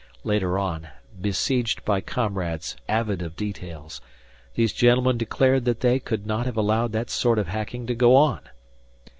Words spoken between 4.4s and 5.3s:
these gentlemen